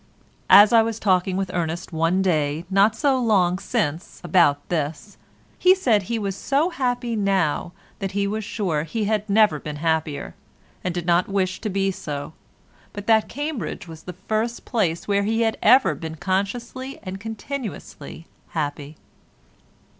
As 0.49 0.73
I 0.73 0.81
was 0.81 0.99
talking 0.99 1.37
with 1.37 1.53
Ernest 1.53 1.93
one 1.93 2.23
day 2.23 2.65
not 2.71 2.95
so 2.95 3.19
long 3.21 3.59
since 3.59 4.19
about 4.23 4.67
this, 4.69 5.15
he 5.59 5.75
said 5.75 6.01
he 6.01 6.17
was 6.17 6.35
so 6.35 6.71
happy 6.71 7.15
now 7.15 7.71
that 7.99 8.13
he 8.13 8.25
was 8.25 8.43
sure 8.43 8.81
he 8.81 9.03
had 9.03 9.29
never 9.29 9.59
been 9.59 9.75
happier, 9.75 10.33
and 10.83 10.91
did 10.91 11.05
not 11.05 11.27
wish 11.27 11.61
to 11.61 11.69
be 11.69 11.91
so, 11.91 12.33
but 12.93 13.05
that 13.05 13.29
Cambridge 13.29 13.87
was 13.87 14.01
the 14.01 14.13
first 14.27 14.65
place 14.65 15.07
where 15.07 15.21
he 15.21 15.41
had 15.41 15.55
ever 15.61 15.93
been 15.93 16.15
consciously 16.15 16.97
and 17.03 17.19
continuously 17.19 18.25
happy. 18.57 18.97